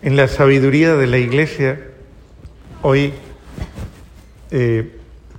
[0.00, 1.80] En la sabiduría de la iglesia,
[2.82, 3.12] hoy
[4.52, 4.96] eh,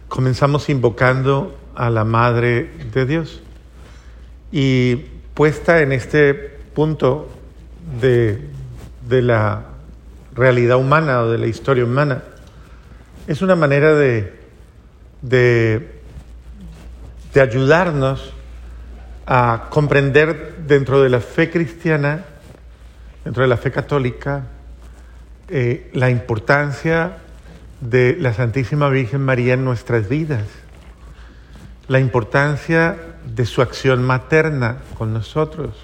[0.09, 3.41] comenzamos invocando a la Madre de Dios.
[4.51, 4.97] Y
[5.33, 6.33] puesta en este
[6.75, 7.29] punto
[8.01, 8.41] de,
[9.07, 9.63] de la
[10.35, 12.23] realidad humana o de la historia humana,
[13.27, 14.33] es una manera de,
[15.21, 15.87] de,
[17.33, 18.33] de ayudarnos
[19.25, 22.25] a comprender dentro de la fe cristiana
[23.23, 24.43] dentro de la fe católica
[25.49, 27.17] eh, la importancia
[27.81, 30.45] de la Santísima Virgen María en nuestras vidas,
[31.87, 35.75] la importancia de su acción materna con nosotros.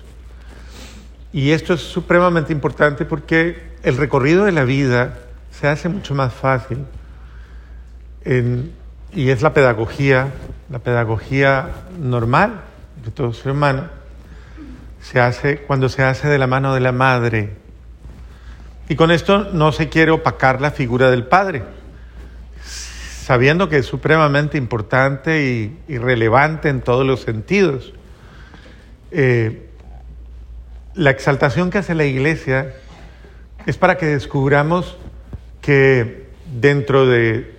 [1.33, 5.17] Y esto es supremamente importante porque el recorrido de la vida
[5.51, 6.85] se hace mucho más fácil
[9.13, 10.27] y es la pedagogía,
[10.69, 12.61] la pedagogía normal
[13.03, 14.04] de todo ser humano
[15.05, 17.51] se hace cuando se hace de la mano de la madre.
[18.89, 21.61] Y con esto no se quiere opacar la figura del padre,
[22.63, 27.93] sabiendo que es supremamente importante y, relevante en todos los sentidos.
[29.11, 29.69] Eh,
[30.95, 32.73] la exaltación que hace la iglesia
[33.67, 34.97] es para que descubramos
[35.61, 36.25] que
[36.59, 37.55] dentro de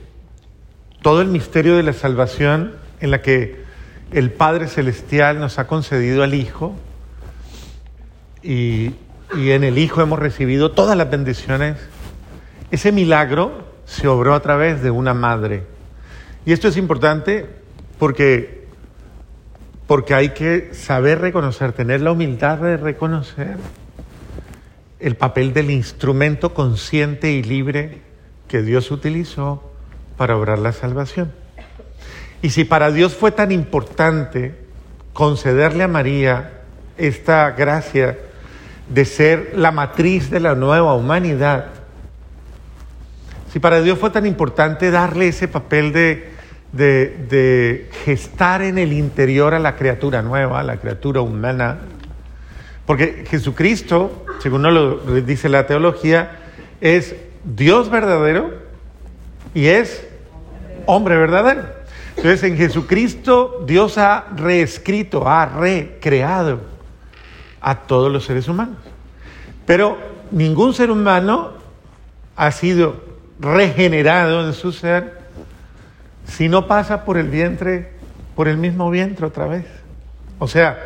[1.00, 3.64] todo el misterio de la salvación en la que
[4.10, 6.74] el Padre Celestial nos ha concedido al Hijo,
[8.46, 8.94] y,
[9.34, 11.76] en el Hijo hemos recibido todas las bendiciones.
[12.70, 15.64] Ese milagro se obró a través de una madre.
[16.44, 17.46] Y esto es importante
[17.98, 18.68] porque,
[19.88, 23.56] porque hay que saber reconocer, tener la humildad de reconocer
[25.00, 28.02] el papel del instrumento consciente y libre
[28.46, 29.72] que Dios utilizó
[30.16, 31.32] para obrar la salvación.
[32.42, 34.54] Y si para Dios fue tan importante
[35.12, 36.60] concederle a María
[36.96, 38.16] esta gracia
[38.88, 41.66] de ser la matriz de la nueva humanidad,
[43.52, 46.30] si para Dios fue tan importante darle ese papel de,
[46.72, 51.78] de, gestar en el interior a la criatura nueva, a la criatura humana,
[52.84, 56.38] porque Jesucristo, según nos lo dice la teología,
[56.80, 58.52] es Dios verdadero
[59.54, 60.06] y es
[60.84, 61.62] hombre verdadero.
[62.16, 66.75] Entonces en Jesucristo Dios ha reescrito, ha recreado
[67.66, 68.76] a todos los seres humanos.
[69.66, 69.98] Pero
[70.30, 71.50] ningún ser humano
[72.36, 73.02] ha sido
[73.40, 75.18] regenerado en su ser
[76.28, 77.90] si no pasa por el vientre,
[78.36, 79.66] por el mismo vientre otra vez.
[80.38, 80.78] O sea,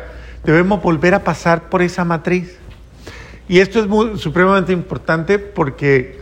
[0.43, 2.57] debemos volver a pasar por esa matriz.
[3.47, 6.19] Y esto es supremamente importante porque,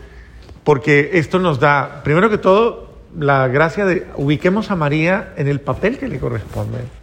[0.66, 5.62] porque esto nos da, primero que todo, la gracia de ubiquemos a María en el
[5.62, 6.99] papel que le corresponde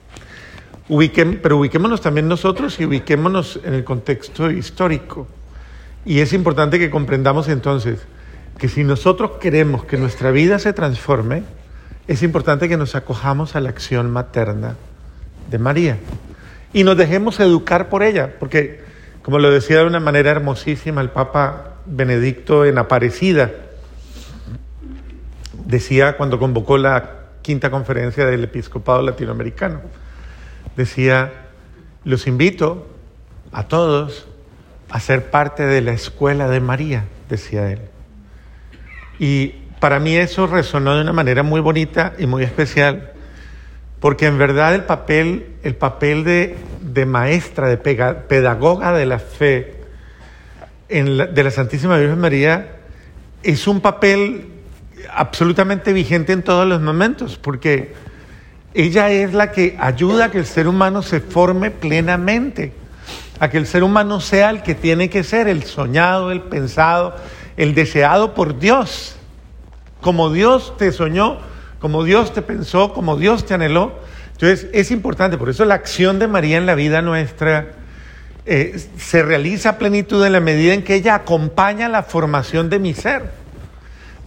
[1.43, 5.27] pero ubiquémonos también nosotros y ubiquémonos en el contexto histórico.
[6.05, 7.99] Y es importante que comprendamos entonces
[8.59, 11.43] que si nosotros queremos que nuestra vida se transforme,
[12.07, 14.77] es importante que nos acojamos a la acción materna
[15.51, 15.99] de María
[16.73, 18.81] y nos dejemos educar por ella, porque
[19.23, 23.51] como lo decía de una manera hermosísima el Papa Benedicto en Aparecida,
[25.67, 27.11] decía cuando convocó la
[27.43, 29.81] quinta conferencia del episcopado latinoamericano,
[30.77, 31.33] decía,
[32.05, 32.87] los invito
[33.53, 34.29] a todos
[34.91, 37.81] a ser parte de la escuela de María, decía él.
[39.19, 43.13] Y para mí eso resonó de una manera muy bonita y muy especial,
[44.01, 49.75] porque en verdad el papel, el papel de, maestra, de pedagoga de la fe
[50.89, 52.77] de la Santísima Virgen María
[53.43, 54.47] es un papel
[55.13, 57.93] absolutamente vigente en todos los momentos, porque
[58.75, 62.73] ella es la que ayuda a que el ser humano se forme plenamente,
[63.41, 67.17] a que el ser humano sea el que tiene que ser, el soñado, el pensado,
[67.57, 69.17] el deseado por Dios.
[70.01, 71.39] Como Dios te soñó,
[71.81, 73.93] como Dios te pensó, como Dios te anheló.
[74.33, 77.73] Entonces es importante, por eso la acción de María en la vida nuestra
[78.49, 82.79] eh, se realiza a plenitud en la medida en que ella acompaña la formación de
[82.79, 83.31] mi ser,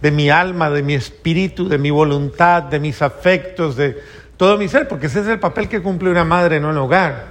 [0.02, 3.98] de mi alma, de mi espíritu, de mi voluntad, de mis afectos, de,
[4.40, 7.26] todo mi ser, porque ese es el papel que cumple una madre en un hogar.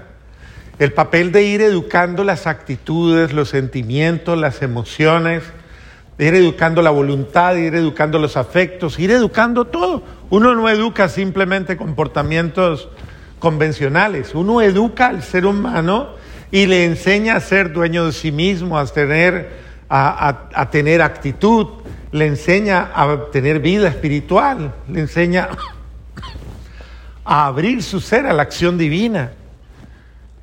[0.78, 5.42] El papel de ir educando las actitudes, los sentimientos, las emociones,
[6.20, 10.04] de ir educando la voluntad, de ir educando los afectos, ir educando todo.
[10.30, 12.90] Uno no educa simplemente comportamientos
[13.40, 16.10] convencionales, uno educa al ser humano
[16.52, 19.50] y le enseña a ser dueño de sí mismo, a tener,
[19.90, 21.70] a, tener actitud,
[22.12, 25.50] le enseña a tener vida espiritual, le enseña
[27.32, 29.34] a abrir su ser a la acción divina.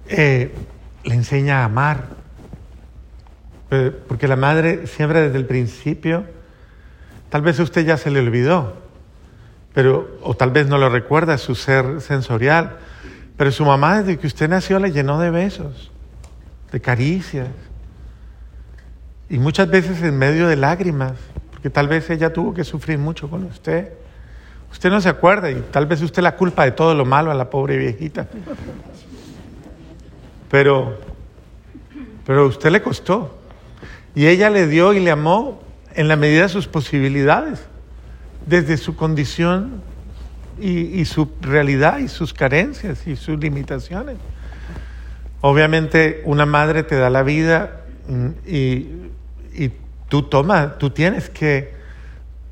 [0.06, 0.54] Eh,
[1.02, 2.04] le enseña a amar.
[3.72, 6.24] Eh, porque la madre siempre desde el principio,
[7.28, 8.76] tal vez usted ya se le olvidó,
[9.74, 12.76] pero, o tal vez no lo recuerda, su ser sensorial,
[13.36, 15.90] pero su mamá desde que usted nació le llenó de besos,
[16.70, 17.48] de caricias,
[19.28, 21.14] y muchas veces en medio de lágrimas,
[21.50, 24.05] porque tal vez ella tuvo que sufrir mucho con usted.
[24.70, 27.34] Usted no se acuerda y tal vez usted la culpa de todo lo malo a
[27.34, 28.28] la pobre viejita.
[30.50, 30.98] Pero,
[32.26, 33.38] pero usted le costó.
[34.14, 35.60] Y ella le dio y le amó
[35.94, 37.60] en la medida de sus posibilidades,
[38.46, 39.82] desde su condición
[40.60, 44.16] y, su realidad y sus carencias y sus limitaciones.
[45.40, 48.86] Obviamente una madre te da la vida mm, y,
[49.54, 49.72] y
[50.08, 51.74] tú tomas, tú tienes que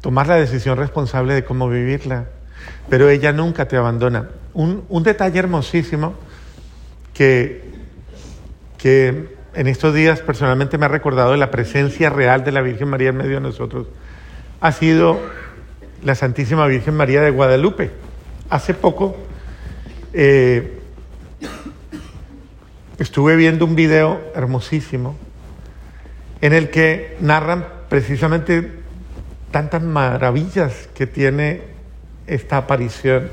[0.05, 2.27] tomar la decisión responsable de cómo vivirla,
[2.91, 4.29] pero ella nunca te abandona.
[4.53, 6.12] Un, un detalle hermosísimo
[7.15, 7.65] que,
[8.77, 12.89] que en estos días personalmente me ha recordado de la presencia real de la Virgen
[12.89, 13.87] María en medio de nosotros
[14.61, 15.19] ha sido
[16.03, 17.91] la Santísima Virgen María de Guadalupe.
[18.50, 19.17] Hace poco
[20.12, 20.81] eh,
[22.99, 25.17] estuve viendo un video hermosísimo
[26.43, 28.84] en el que narran precisamente
[29.55, 31.62] tantas maravillas que tiene
[32.27, 33.31] esta aparición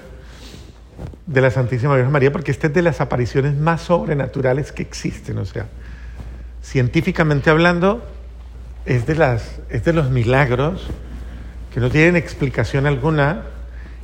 [1.26, 5.40] de la Santísima Virgen María, porque esta es de las apariciones más sobrenaturales que existen,
[5.40, 5.66] o sea,
[6.62, 8.06] científicamente hablando,
[8.86, 10.86] es de, las, es de los milagros
[11.74, 13.42] que no tienen explicación alguna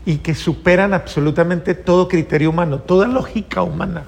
[0.03, 4.05] y que superan absolutamente todo criterio humano, toda lógica humana.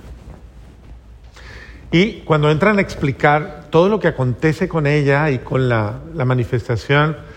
[1.91, 6.25] Y cuando entran a explicar todo lo que acontece con ella y con la, la
[6.25, 7.28] manifestación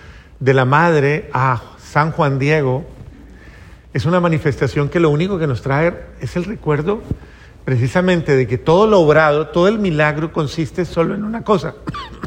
[0.42, 2.84] de la madre a San Juan Diego,
[3.94, 7.00] es una manifestación que lo único que nos trae es el recuerdo
[7.64, 11.76] precisamente de que todo lo obrado, todo el milagro consiste solo en una cosa,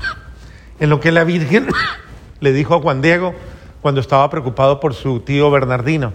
[0.79, 1.67] en lo que la Virgen
[2.39, 3.35] le dijo a Juan Diego
[3.81, 6.13] cuando estaba preocupado por su tío Bernardino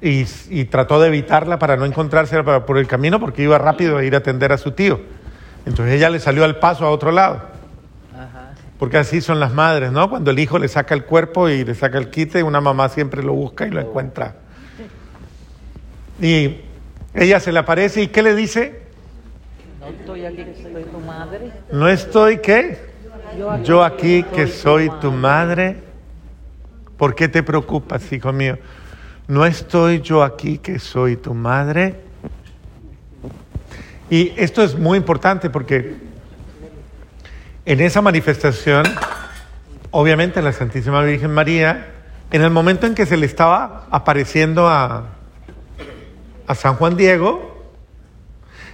[0.00, 0.24] y,
[0.64, 4.18] trató de evitarla para no encontrarse por el camino porque iba rápido a ir a
[4.18, 5.00] atender a su tío.
[5.66, 7.53] Entonces ella le salió al paso a otro lado.
[8.78, 10.10] Porque así son las madres, ¿no?
[10.10, 13.22] Cuando el hijo le saca el cuerpo y le saca el quite, una mamá siempre
[13.22, 14.36] lo busca y lo encuentra.
[16.20, 16.60] Y
[17.14, 18.82] ella se le aparece y ¿qué le dice?
[19.80, 21.52] No estoy aquí que soy tu madre.
[21.70, 22.94] ¿No estoy qué?
[23.64, 25.76] Yo aquí, que soy tu madre.
[26.96, 28.58] ¿Por qué te preocupas, hijo mío?
[29.26, 31.96] ¿No estoy yo aquí que soy tu madre?
[34.10, 35.96] Y esto es muy importante porque
[37.66, 38.84] en esa manifestación,
[39.90, 41.88] obviamente la Santísima Virgen María,
[42.30, 45.04] en el momento en que se le estaba apareciendo a,
[46.46, 47.54] a San Juan Diego,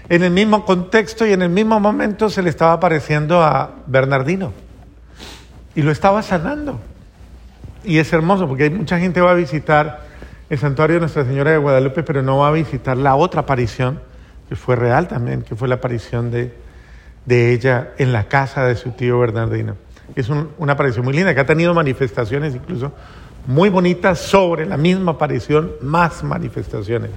[0.08, 4.52] en el mismo contexto y en el mismo momento se le estaba apareciendo a Bernardino
[5.76, 6.80] y lo estaba sanando.
[7.84, 10.00] Y es hermoso porque hay mucha gente va a visitar
[10.50, 14.00] el santuario de Nuestra Señora de Guadalupe, pero no va a visitar la otra aparición,
[14.48, 16.52] que fue real también, que fue la aparición de,
[17.26, 19.76] de ella en la casa de su tío Bernardino.
[20.16, 22.92] Es una aparición muy linda, que ha tenido manifestaciones incluso
[23.46, 27.10] muy bonitas sobre la misma aparición, más manifestaciones.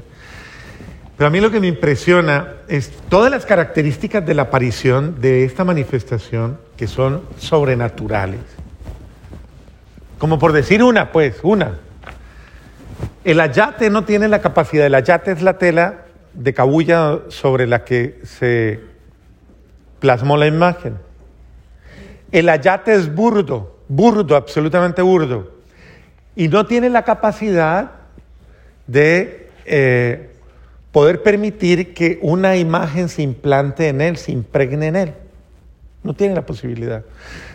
[1.18, 5.46] Pero a mí lo que me impresiona es todas las características de la aparición de
[5.46, 8.42] esta manifestación que son sobrenaturales.
[10.18, 11.78] Como por decir una, pues, una.
[13.24, 17.84] El ayate no tiene la capacidad, el ayate es la tela de cabulla sobre la
[17.84, 18.93] que se
[20.04, 20.98] plasmó la imagen.
[22.30, 25.50] El ayate es burdo, burdo, absolutamente burdo,
[26.36, 27.92] y no tiene la capacidad
[28.86, 30.30] de eh,
[30.92, 35.14] poder permitir que una imagen se implante en él, se impregne en él.
[36.04, 37.06] No tiene la posibilidad.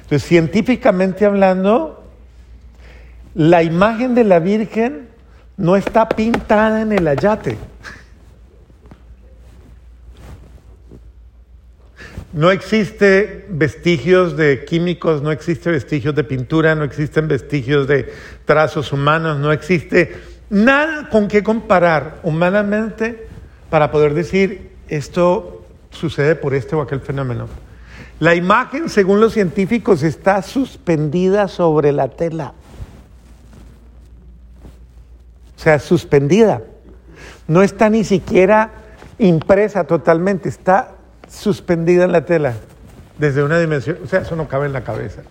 [0.05, 2.02] Entonces, científicamente hablando,
[3.35, 5.09] la imagen de la Virgen
[5.59, 7.59] no está pintada en el ayate.
[12.38, 18.12] No existe vestigios de químicos, no existe vestigios de pintura, no existen vestigios de
[18.45, 20.14] trazos humanos, no existe
[20.49, 23.26] nada con qué comparar humanamente
[23.71, 27.49] para poder decir esto sucede por este o aquel fenómeno.
[28.21, 32.54] La imagen, según los científicos, está suspendida sobre la tela.
[35.57, 36.62] O sea, suspendida.
[37.49, 38.71] No está ni siquiera
[39.18, 40.98] impresa totalmente, está
[41.29, 42.55] suspendida en la tela
[43.19, 43.99] desde una dimensión.
[44.05, 45.23] O sea, eso no cabe en la cabeza.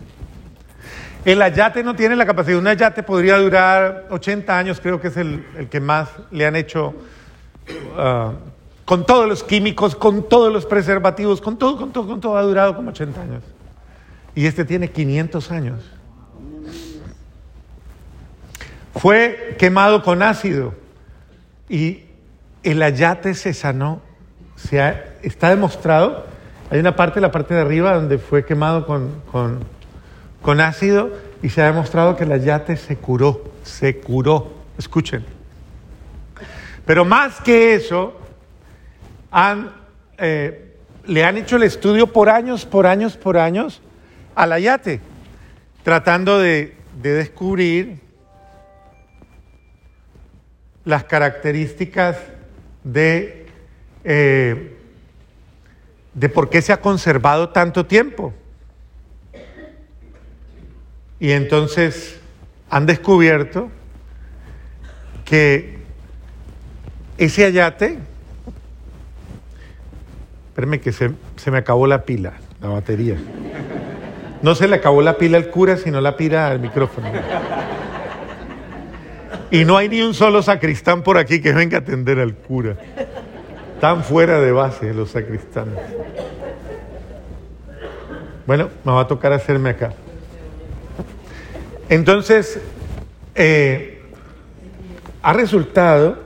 [1.26, 2.58] El ayate no tiene la capacidad.
[2.58, 6.56] Un ayate podría durar 80 años, creo que es el, el que más le han
[6.56, 6.94] hecho
[7.98, 8.34] Ah,
[8.86, 12.42] con todos los químicos, con todos los preservativos, con todo, con todo, con todo, ha
[12.42, 13.44] durado como 80 años.
[14.34, 15.84] y este tiene 500 años.
[18.96, 20.74] Fue quemado con ácido
[21.68, 22.04] y
[22.64, 24.02] el ayate se sanó.
[24.58, 26.26] Se ha- está demostrado,
[26.70, 31.12] hay una parte, la parte de arriba, donde fue quemado con, con- ácido
[31.42, 34.52] y se ha demostrado que el ayate se curó, se curó.
[34.78, 35.24] Escuchen.
[36.86, 38.16] Pero más que eso,
[39.32, 39.72] han,
[40.18, 43.82] eh, le han hecho el estudio por años, por años, por años
[44.36, 45.02] al ayate,
[45.84, 48.00] tratando de, de descubrir
[50.86, 52.18] las características
[52.84, 53.47] de,
[54.10, 54.74] eh,
[56.14, 58.34] de por qué se ha conservado tanto tiempo.
[61.20, 62.18] Y entonces
[62.70, 63.70] han descubierto
[65.26, 65.80] que
[67.18, 67.98] ese ayate,
[70.50, 73.18] espérame que se, se me acabó la pila, la batería.
[74.42, 77.12] No se le acabó la pila al cura, sino la pila al micrófono.
[79.52, 82.78] Y no hay ni un solo sacristán por aquí que venga a atender al cura.
[83.78, 85.78] Están fuera de base los sacristanes.
[88.48, 89.94] Bueno, me va a tocar hacerme acá.
[91.88, 92.60] Entonces,
[93.36, 94.02] eh,
[95.22, 96.18] ha resultado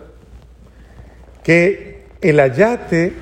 [1.43, 3.17] que el ayate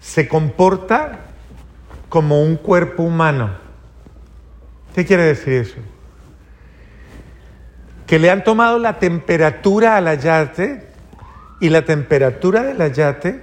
[0.00, 1.20] se comporta
[2.08, 3.50] como un cuerpo humano.
[4.92, 5.76] ¿Qué quiere decir eso?
[8.08, 10.93] Que le han tomado la temperatura al ayate
[11.60, 13.40] y la temperatura del ayate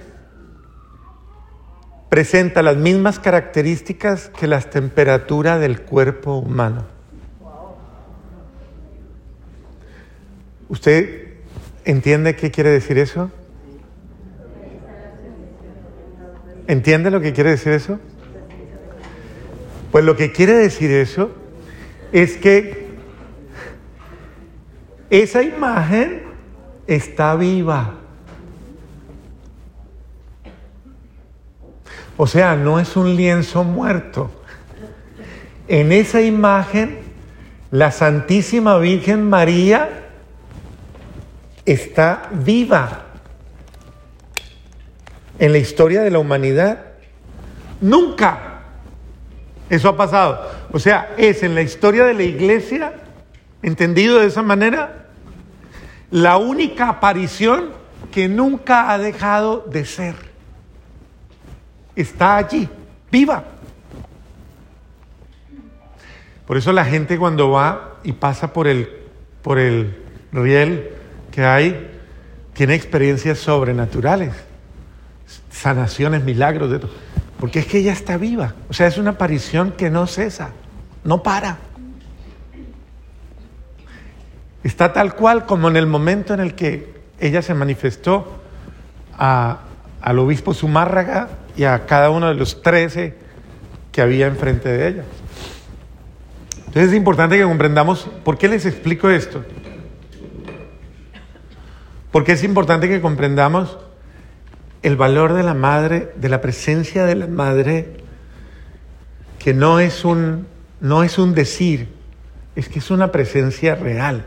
[2.08, 6.84] presenta las mismas características que las temperaturas del cuerpo humano.
[10.68, 11.36] ¿Usted
[11.84, 13.30] entiende qué quiere decir eso?
[16.66, 17.98] ¿Entiende lo que quiere decir eso?
[19.90, 21.30] Pues lo que quiere decir eso
[22.12, 22.88] es que
[25.10, 26.22] esa imagen
[26.86, 28.01] está viva.
[32.22, 34.30] O sea, no es un lienzo muerto.
[35.66, 37.00] En esa imagen,
[37.72, 40.04] la Santísima Virgen María
[41.66, 43.06] está viva.
[45.40, 46.92] En la historia de la humanidad,
[47.80, 48.60] nunca
[49.68, 50.48] eso ha pasado.
[50.70, 52.92] O sea, es en la historia de la iglesia,
[53.64, 55.08] entendido de esa manera,
[56.12, 57.70] la única aparición
[58.12, 60.31] que nunca ha dejado de ser.
[61.94, 62.68] Está allí,
[63.10, 63.44] viva.
[66.46, 68.88] Por eso la gente cuando va y pasa por el,
[69.42, 69.96] por el
[70.32, 70.90] riel
[71.30, 71.90] que hay,
[72.52, 74.34] tiene experiencias sobrenaturales,
[75.50, 76.90] sanaciones, milagros, de todo.
[77.38, 78.54] Porque es que ella está viva.
[78.68, 80.50] O sea, es una aparición que no cesa,
[81.04, 81.58] no para.
[84.62, 88.40] Está tal cual como en el momento en el que ella se manifestó
[89.18, 89.60] a,
[90.00, 93.14] al obispo Zumárraga y a cada uno de los trece
[93.90, 95.04] que había enfrente de ella.
[96.58, 99.44] Entonces es importante que comprendamos por qué les explico esto.
[102.10, 103.78] Porque es importante que comprendamos
[104.82, 107.96] el valor de la madre, de la presencia de la madre,
[109.38, 110.46] que no es un,
[110.80, 111.88] no es un decir,
[112.56, 114.26] es que es una presencia real.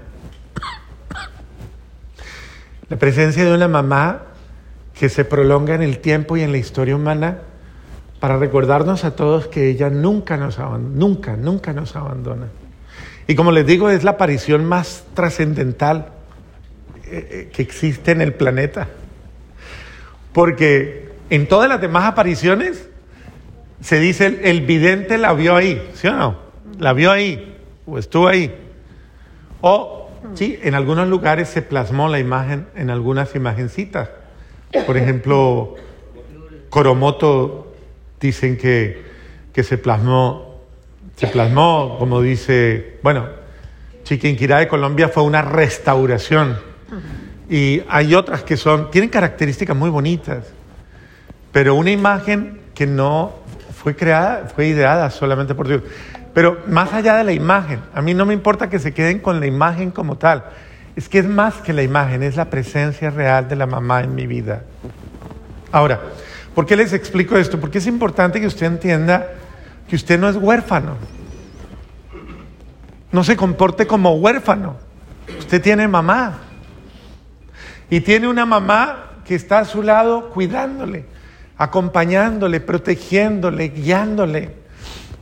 [2.89, 4.21] La presencia de una mamá
[4.97, 7.39] que se prolonga en el tiempo y en la historia humana
[8.19, 12.47] para recordarnos a todos que ella nunca nos abandona, nunca, nunca nos abandona.
[13.27, 16.09] Y como les digo, es la aparición más trascendental
[17.05, 18.87] eh, que existe en el planeta.
[20.31, 22.87] Porque en todas las demás apariciones
[23.81, 26.37] se dice el, el vidente la vio ahí, ¿sí o no?
[26.79, 28.55] La vio ahí, o estuvo ahí.
[29.61, 34.09] O, sí, en algunos lugares se plasmó la imagen en algunas imagencitas.
[34.85, 35.75] Por ejemplo,
[36.69, 37.73] Coromoto
[38.19, 39.03] dicen que,
[39.53, 40.61] que se plasmó,
[41.15, 43.27] se plasmó, como dice, bueno,
[44.03, 46.57] Chiquinquirá de Colombia fue una restauración.
[47.49, 50.45] Y hay otras que son, tienen características muy bonitas,
[51.51, 53.33] pero una imagen que no
[53.73, 55.81] fue creada, fue ideada solamente por Dios.
[56.33, 59.39] Pero más allá de la imagen, a mí no me importa que se queden con
[59.39, 60.43] la imagen como tal,
[60.95, 64.15] es que es más que la imagen, es la presencia real de la mamá en
[64.15, 64.63] mi vida.
[65.71, 65.99] Ahora,
[66.53, 67.59] ¿por qué les explico esto?
[67.59, 69.27] Porque es importante que usted entienda
[69.89, 70.95] que usted no es huérfano.
[73.11, 74.77] No se comporte como huérfano.
[75.37, 76.39] Usted tiene mamá.
[77.89, 81.05] Y tiene una mamá que está a su lado cuidándole,
[81.57, 84.51] acompañándole, protegiéndole, guiándole.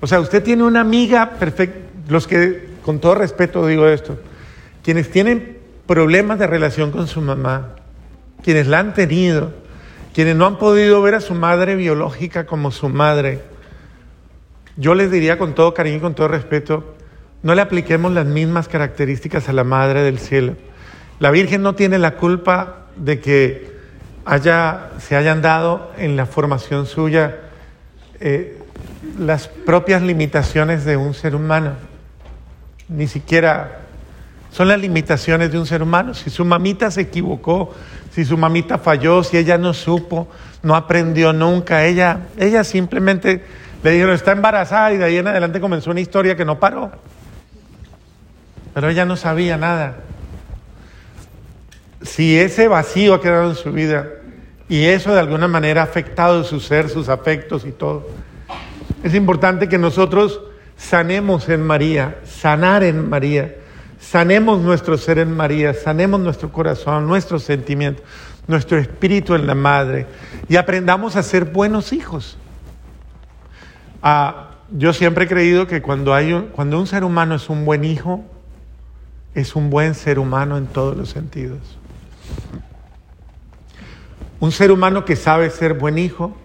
[0.02, 4.20] O sea, usted tiene una amiga perfecta, los que, con todo respeto digo esto,
[4.84, 5.53] quienes tienen
[5.88, 7.76] problemas de relación con su mamá,
[8.44, 9.54] quienes la han tenido,
[10.14, 13.42] quienes no han podido ver a su madre biológica como su madre,
[14.76, 16.96] yo les diría con todo cariño y con todo respeto,
[17.44, 20.56] no le apliquemos las mismas características a la Madre del Cielo.
[21.20, 23.72] La Virgen no tiene la culpa de que
[24.26, 27.38] haya, se hayan dado en la formación suya
[28.20, 28.58] eh,
[29.20, 31.74] las propias limitaciones de un ser humano.
[32.88, 33.83] Ni siquiera
[34.54, 36.14] son las limitaciones de un ser humano.
[36.14, 37.74] Si su mamita se equivocó,
[38.12, 40.28] si su mamita falló, si ella no supo,
[40.62, 43.44] no aprendió nunca, ella, ella simplemente
[43.84, 46.92] le dijeron está embarazada y de ahí en adelante comenzó una historia que no paró.
[48.76, 49.96] Pero ella no sabía nada.
[52.04, 54.08] Si ese vacío ha quedado en su vida
[54.70, 58.08] y eso de alguna manera ha afectado su ser, sus afectos y todo,
[59.04, 60.42] es importante que nosotros
[60.78, 63.56] sanemos en María, sanar en María,
[64.04, 68.04] sanemos nuestro ser en María, sanemos nuestro corazón, nuestros sentimientos,
[68.48, 70.08] nuestro espíritu en la Madre
[70.50, 72.38] y aprendamos a ser buenos hijos.
[74.02, 77.64] Ah, yo siempre he creído que cuando, hay un, cuando un ser humano es un
[77.64, 78.24] buen hijo,
[79.34, 81.60] es un buen ser humano en todos los sentidos.
[84.40, 86.36] Un ser humano que sabe ser buen hijo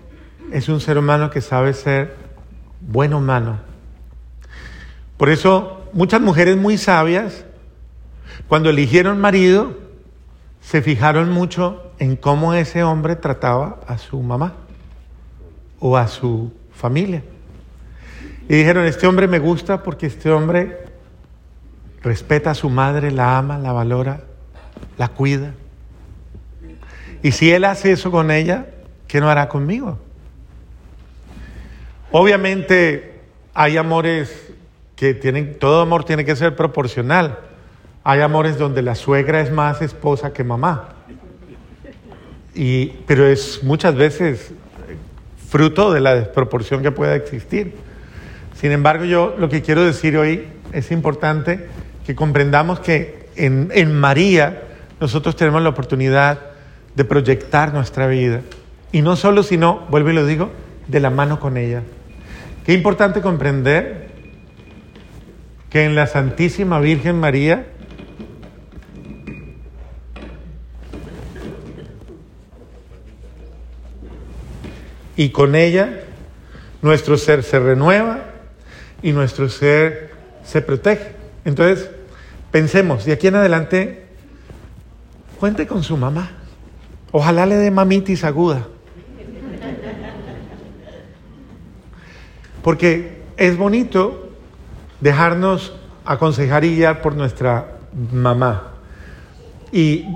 [0.53, 2.15] es un ser humano que sabe ser
[2.81, 3.59] buen humano.
[5.17, 7.45] Por eso muchas mujeres muy sabias,
[8.47, 9.77] cuando eligieron marido,
[10.61, 14.55] se fijaron mucho en cómo ese hombre trataba a su mamá
[15.81, 17.23] o a su familia.
[18.49, 20.87] Y dijeron, este hombre me gusta porque este hombre
[22.03, 24.21] respeta a su madre, la ama, la valora,
[24.97, 25.55] la cuida.
[27.23, 28.67] Y si él hace eso con ella,
[29.07, 29.99] ¿qué no hará conmigo?
[32.11, 33.21] Obviamente
[33.53, 34.53] hay amores
[34.97, 37.39] que tienen, todo amor tiene que ser proporcional.
[38.09, 40.95] Hay amores donde la suegra es más esposa que mamá.
[42.55, 44.51] Y, pero es muchas veces
[45.51, 47.75] fruto de la desproporción que pueda existir.
[48.55, 51.67] Sin embargo, yo lo que quiero decir hoy es importante
[52.07, 54.63] que comprendamos que en, en María
[55.01, 56.41] nosotros tenemos la oportunidad
[56.95, 58.41] de proyectar nuestra vida.
[58.91, 60.51] Y no solo, sino, vuelvo y lo digo,
[60.87, 61.83] de la mano con ella.
[62.65, 64.09] Qué importante comprender
[65.69, 67.67] que en la Santísima Virgen María
[75.19, 76.01] y con ella
[76.81, 78.21] nuestro ser se renueva
[79.03, 80.13] y nuestro ser
[80.45, 81.13] se protege.
[81.45, 81.91] Entonces,
[82.51, 84.07] Pensemos, de aquí en adelante,
[85.39, 86.31] cuente con su mamá.
[87.13, 88.67] Ojalá le dé mamitis aguda.
[92.63, 94.31] Porque es bonito
[95.01, 97.77] dejarnos aconsejar y guiar por nuestra
[98.13, 98.75] mamá.
[99.71, 100.07] Y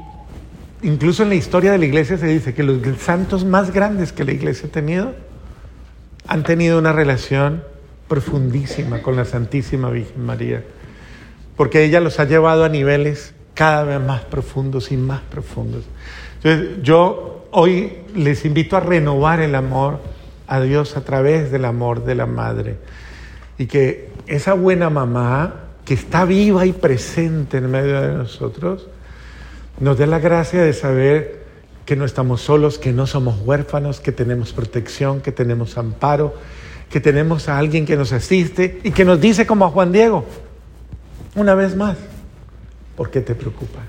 [0.82, 4.24] incluso en la historia de la iglesia se dice que los santos más grandes que
[4.24, 5.14] la iglesia ha tenido
[6.26, 7.64] han tenido una relación
[8.08, 10.62] profundísima con la Santísima Virgen María
[11.56, 15.84] porque ella los ha llevado a niveles cada vez más profundos y más profundos.
[16.42, 20.00] Entonces, yo hoy les invito a renovar el amor
[20.46, 22.78] a Dios a través del amor de la madre.
[23.58, 28.88] Y que esa buena mamá que está viva y presente en medio de nosotros,
[29.80, 31.42] nos dé la gracia de saber
[31.84, 36.34] que no estamos solos, que no somos huérfanos, que tenemos protección, que tenemos amparo,
[36.90, 40.24] que tenemos a alguien que nos asiste y que nos dice como a Juan Diego,
[41.34, 41.96] una vez más,
[42.96, 43.84] ¿por qué te preocupas?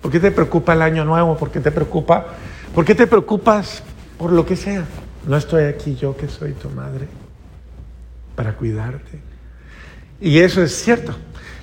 [0.00, 1.36] ¿Por qué te preocupa el año nuevo?
[1.36, 2.26] ¿Por qué te preocupa?
[2.74, 3.82] ¿Por qué te preocupas
[4.16, 4.84] por lo que sea?
[5.26, 7.06] No estoy aquí yo que soy tu madre
[8.34, 9.20] para cuidarte.
[10.20, 11.14] Y eso es cierto.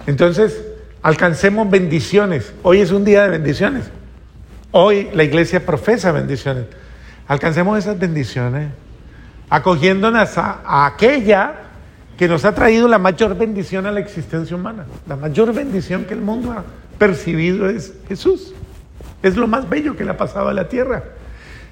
[0.06, 0.62] Entonces,
[1.05, 2.51] alcancemos bendiciones.
[2.63, 3.91] Hoy es un día de bendiciones.
[4.71, 6.65] Hoy la iglesia profesa bendiciones.
[7.27, 8.69] Alcancemos esas bendiciones
[9.47, 11.57] acogiéndonos a, aquella
[12.17, 14.87] que nos ha traído la mayor bendición a la existencia humana.
[15.07, 16.63] La mayor bendición que el mundo ha
[16.97, 18.55] percibido es Jesús.
[19.21, 21.03] Es lo más bello que le ha pasado a la tierra.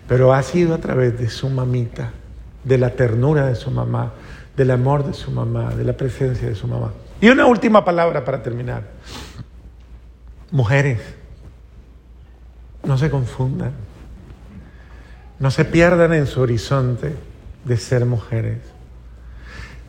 [0.07, 2.11] Pero ha sido a través de su mamita,
[2.63, 4.11] de la ternura de su mamá,
[4.55, 6.91] del amor de su mamá, de la presencia de su mamá.
[7.23, 8.83] Y una última palabra para terminar.
[10.51, 10.99] Mujeres,
[12.83, 13.71] no se confundan,
[15.39, 17.15] no se pierdan en su horizonte
[17.63, 18.73] de ser mujeres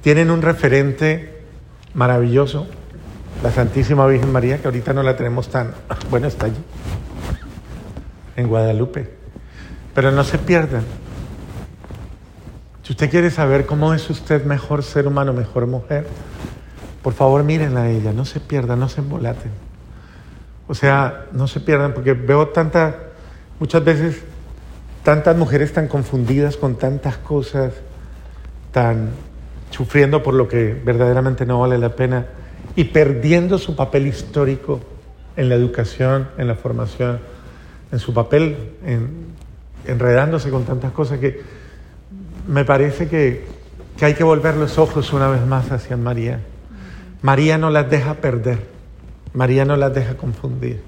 [0.05, 1.41] tienen un referente
[1.95, 2.67] maravilloso,
[3.43, 5.73] la Santísima Virgen María, que ahorita no la tenemos tan,
[6.11, 6.63] bueno, está allí,
[8.37, 9.15] en Guadalupe.
[9.95, 10.83] Pero no se pierdan
[12.83, 16.07] Si usted quiere saber cómo es usted mejor ser humano, mejor mujer,
[17.05, 19.53] por favor mírenla a ella, no se pierdan, no se embolaten.
[20.67, 22.95] O sea, no se pierdan, porque veo tantas,
[23.61, 24.23] muchas veces,
[25.03, 27.75] tantas mujeres tan confundidas con tantas cosas,
[28.73, 29.11] tan
[29.71, 32.25] sufriendo por lo que verdaderamente no vale la pena
[32.75, 34.81] y perdiendo su papel histórico
[35.37, 37.21] en la educación, en la formación,
[37.93, 39.27] en su papel, en,
[39.87, 41.43] enredándose con tantas cosas que
[42.49, 43.45] me parece que,
[43.99, 46.41] que hay que volver los ojos una vez más hacia María.
[47.25, 48.67] María no las deja perder,
[49.33, 50.83] María no las deja confundir.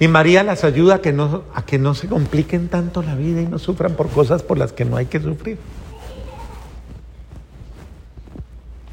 [0.00, 3.92] Y María las ayuda a que, no, se compliquen tanto la vida y no sufran
[3.92, 5.58] por cosas por las que no hay que sufrir.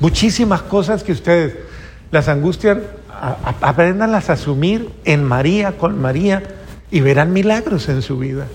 [0.02, 1.56] Muchísimas cosas que ustedes,
[2.12, 2.80] las angustias,
[3.62, 6.44] aprendanlas a asumir en María, con María,
[6.92, 8.46] y verán milagros en su vida.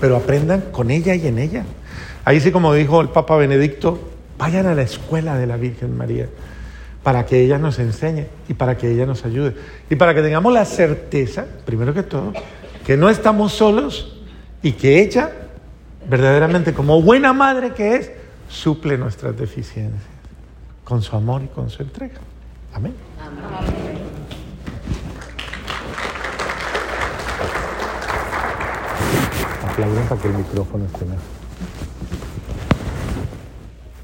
[0.00, 1.64] Pero aprendan con ella y en ella.
[2.24, 3.98] Ahí sí, como dijo el Papa Benedicto,
[4.38, 6.28] vayan a la escuela de la Virgen María
[7.02, 9.54] para que ella nos enseñe y para que ella nos ayude.
[9.90, 12.32] Y para que tengamos la certeza, primero que todo,
[12.86, 14.20] que no estamos solos
[14.62, 15.32] y que ella,
[16.08, 18.12] verdaderamente como buena madre que es,
[18.48, 20.02] suple nuestras deficiencias
[20.84, 22.20] con su amor y con su entrega.
[22.72, 22.94] Amén.
[29.64, 31.41] Aplauden para que el micrófono esté mejor.